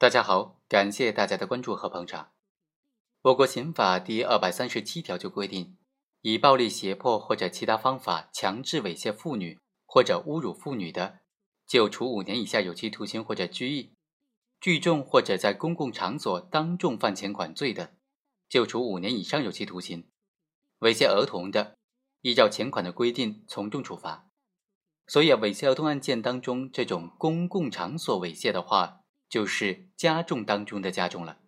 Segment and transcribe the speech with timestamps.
[0.00, 2.30] 大家好，感谢大家的关注和捧场。
[3.20, 5.76] 我国刑法第二百三十七条就规定，
[6.20, 11.18] 以暴力、胁迫或者其他方法强制猥亵妇女或者侮辱妇女的，
[11.66, 13.90] 就处五年以下有期徒刑或者拘役；
[14.60, 17.94] 聚众或者在公共场所当众犯前款罪的，
[18.48, 20.04] 就处五年以上有期徒刑；
[20.78, 21.76] 猥亵儿童的，
[22.20, 24.28] 依照前款的规定从重处罚。
[25.08, 28.97] 所以啊，猥亵儿童案件当中，这种公共场所猥亵的话，
[29.28, 31.38] 就是加重当中的加重了，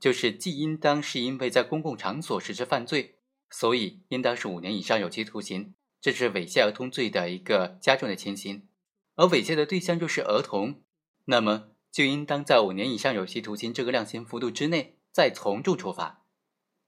[0.00, 3.16] 就是既应当是因为在公共场所实施犯罪，
[3.50, 8.66] 所以应当是五年以上有期徒刑，这是猥亵儿童罪的一个加重的情形。
[9.14, 10.82] 而猥亵的对象就是儿童，
[11.24, 16.24] 那么就应当在五年以上有期徒刑这个量刑幅度之内再从重处罚。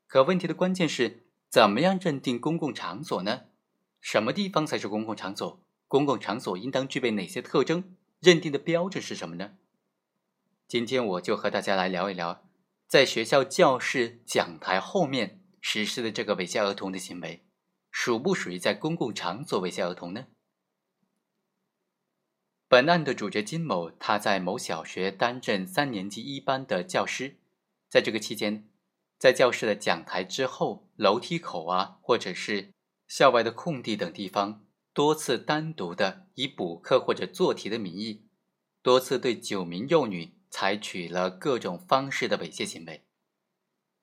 [0.07, 3.43] 可问题的关键是，怎么样认定公共场所呢？
[4.01, 5.63] 什么地方才是公共场所？
[5.87, 7.97] 公共场所应当具备哪些特征？
[8.21, 9.53] 认定的标准是什么呢？
[10.71, 12.49] 今天我就和大家来聊一聊，
[12.87, 17.45] 在学校教室讲台后面实施的这个猥亵儿童的行为，
[17.91, 20.27] 属不属于在公共场所猥亵儿童呢？
[22.69, 27.41] 本案的主角金某，他在某小学担任三年级一班的教师，
[27.89, 28.69] 在这个期间，
[29.19, 32.71] 在教室的讲台之后、楼梯口啊，或者是
[33.09, 34.65] 校外的空地等地方，
[34.95, 38.29] 多次单独的以补课或者做题的名义，
[38.83, 40.39] 多次对九名幼女。
[40.61, 43.03] 采取了各种方式的猥亵行为，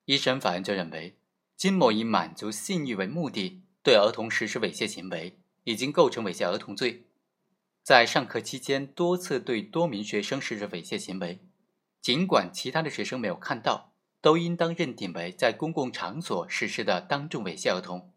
[0.05, 1.15] 一审法院就认为，
[1.55, 7.03] 金某以满足性欲为目的对儿童实施猥亵行为，已经构成猥亵儿童罪。
[7.83, 11.37] 在上课期间多次对多名学生实施猥亵行为，
[12.01, 18.11] 尽管其他的学生没有看到，都应当认定为在公共场所实施的当众猥亵儿童。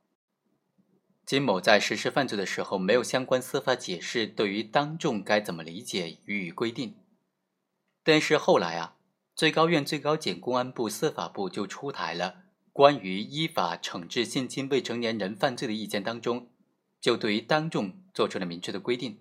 [1.27, 6.95] 金某在实施犯罪的时候，没有相关司法解释对于当众该怎么理解予以规定。
[8.03, 8.97] 但是后来啊，
[9.35, 16.49] 最高院、最高检、公安部、司法部就出台了关于依法惩治性侵未成年人犯罪的意见，当中
[17.01, 19.21] 就对于当众做出了明确的规定。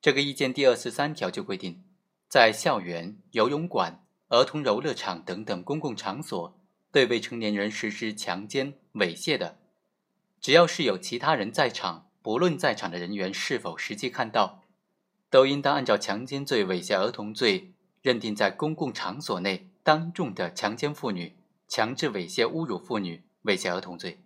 [0.00, 1.82] 这个意见第二十三条就规定，
[2.28, 6.60] 在校园、游泳馆、儿童游乐场等等公共场所
[6.92, 9.58] 对未成年人实施强奸、猥亵的，
[10.40, 14.62] 只要是有其他人在场，不论在场的人员是否实际看到。
[15.36, 21.36] 都应当按照强奸罪、猥亵儿童罪，认定在公共场所内当众的强奸妇女、
[21.68, 24.22] 强制猥亵、侮辱妇女、猥亵儿童罪。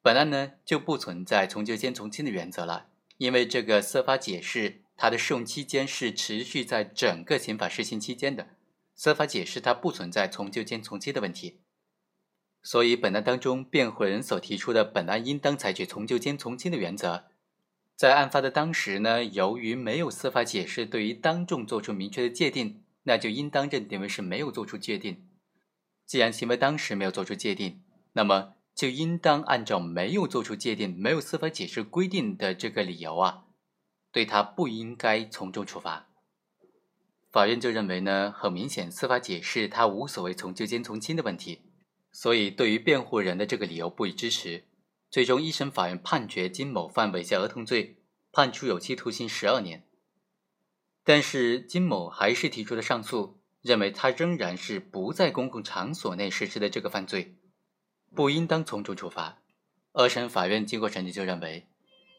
[0.00, 2.86] 本案呢就不存在从旧兼从轻的原则了，
[3.18, 8.48] 因为这个司法解释它的适用期间是持续在整个刑法施行期间的，
[8.94, 11.60] 司法解释它不存在从旧兼从轻的问题。
[12.62, 17.24] 所以本案当中辩护人所提出的本案应当采取从旧兼从轻的原则。
[17.96, 25.28] 在案发的当时呢，由于没有司法解释对于当众做出明确的界定，那就应当认定为是没有做出界定。
[26.04, 27.82] 既然行为当时没有做出界定，
[28.14, 33.44] 那么就应当按照没有做出界定、没有司法解释规定的这个理由啊，
[34.10, 36.08] 对他不应该从重处罚。
[37.30, 41.62] 法院就认为呢，很明显司法解释他无所谓从旧兼从轻的问题，
[42.12, 44.64] 所以对于辩护人的这个理由不予支持。
[45.14, 47.98] 最终，一审法院判决金某犯猥亵儿童罪，
[48.32, 49.86] 判处有期徒刑十二年。
[51.04, 57.36] 但是金某还是提出了上诉，认为他仍然是不在公共场所内实施的这个犯罪，
[58.12, 59.38] 不应当从重处罚。
[59.92, 61.68] 二审法院经过审理就认为，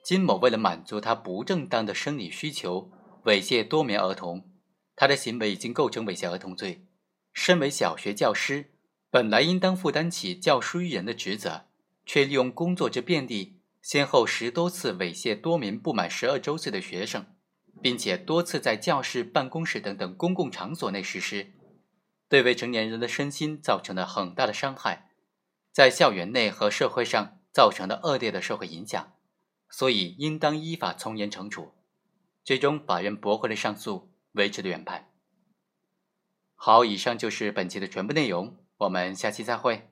[0.02, 2.90] 金某为了满足他不正当的生理需求，
[3.26, 4.50] 猥亵多名儿童，
[4.96, 6.86] 他的行为已经构成猥亵儿童罪。
[7.34, 8.72] 身为小学教师，
[9.10, 11.66] 本来应当负担起教书育人的职责。
[12.06, 17.26] 却利用工作之便利，先后十多次猥亵多名不满十二周岁的学生，
[17.82, 21.54] 并且多次在教室、办公室等等公共场所内实施，
[22.30, 25.12] 对未成年人的身心造成了很大的伤害，
[25.72, 29.14] 在校园内和社会上造成了恶劣的社会影响，
[29.70, 31.74] 所以应当依法从严惩处。
[32.44, 35.10] 最终，法院驳回了上诉，维持了原判。
[36.56, 39.90] 好，以上就是本期的全部内容，我们下期再会。